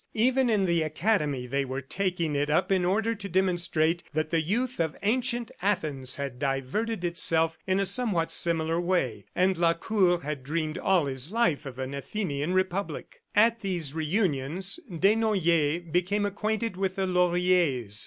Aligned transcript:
Even 0.15 0.49
in 0.49 0.65
the 0.65 0.81
Academy 0.81 1.45
they 1.45 1.63
were 1.63 1.79
taking 1.79 2.35
it 2.35 2.49
up 2.49 2.71
in 2.71 2.83
order 2.83 3.13
to 3.13 3.29
demonstrate 3.29 4.01
that 4.15 4.31
the 4.31 4.41
youth 4.41 4.79
of 4.79 4.97
ancient 5.03 5.51
Athens 5.61 6.15
had 6.15 6.39
diverted 6.39 7.03
itself 7.05 7.55
in 7.67 7.79
a 7.79 7.85
somewhat 7.85 8.31
similar 8.31 8.81
way.... 8.81 9.25
And 9.35 9.55
Lacour 9.59 10.21
had 10.23 10.43
dreamed 10.43 10.79
all 10.79 11.05
his 11.05 11.31
life 11.31 11.67
of 11.67 11.77
an 11.77 11.93
Athenian 11.93 12.51
republic. 12.55 13.21
At 13.35 13.59
these 13.59 13.93
reunions, 13.93 14.79
Desnoyers 14.89 15.91
became 15.91 16.25
acquainted 16.25 16.77
with 16.77 16.95
the 16.95 17.05
Lauriers. 17.05 17.99